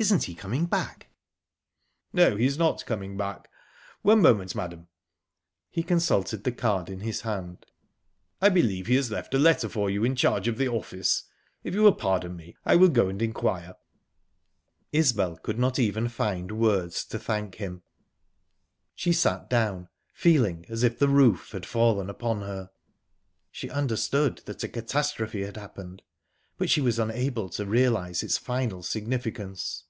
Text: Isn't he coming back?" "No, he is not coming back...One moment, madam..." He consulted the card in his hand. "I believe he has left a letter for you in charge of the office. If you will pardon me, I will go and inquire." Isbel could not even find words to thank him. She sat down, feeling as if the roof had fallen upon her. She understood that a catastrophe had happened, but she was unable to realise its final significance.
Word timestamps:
Isn't 0.00 0.22
he 0.22 0.36
coming 0.36 0.66
back?" 0.66 1.08
"No, 2.12 2.36
he 2.36 2.46
is 2.46 2.56
not 2.56 2.86
coming 2.86 3.16
back...One 3.16 4.22
moment, 4.22 4.54
madam..." 4.54 4.86
He 5.70 5.82
consulted 5.82 6.44
the 6.44 6.52
card 6.52 6.88
in 6.88 7.00
his 7.00 7.22
hand. 7.22 7.66
"I 8.40 8.48
believe 8.48 8.86
he 8.86 8.94
has 8.94 9.10
left 9.10 9.34
a 9.34 9.40
letter 9.40 9.68
for 9.68 9.90
you 9.90 10.04
in 10.04 10.14
charge 10.14 10.46
of 10.46 10.56
the 10.56 10.68
office. 10.68 11.24
If 11.64 11.74
you 11.74 11.82
will 11.82 11.96
pardon 11.96 12.36
me, 12.36 12.54
I 12.64 12.76
will 12.76 12.90
go 12.90 13.08
and 13.08 13.20
inquire." 13.20 13.74
Isbel 14.92 15.36
could 15.38 15.58
not 15.58 15.80
even 15.80 16.08
find 16.08 16.52
words 16.52 17.04
to 17.06 17.18
thank 17.18 17.56
him. 17.56 17.82
She 18.94 19.12
sat 19.12 19.50
down, 19.50 19.88
feeling 20.12 20.64
as 20.68 20.84
if 20.84 20.96
the 21.00 21.08
roof 21.08 21.50
had 21.50 21.66
fallen 21.66 22.08
upon 22.08 22.42
her. 22.42 22.70
She 23.50 23.68
understood 23.68 24.42
that 24.46 24.62
a 24.62 24.68
catastrophe 24.68 25.42
had 25.42 25.56
happened, 25.56 26.02
but 26.56 26.70
she 26.70 26.80
was 26.80 27.00
unable 27.00 27.48
to 27.48 27.66
realise 27.66 28.22
its 28.22 28.38
final 28.38 28.84
significance. 28.84 29.82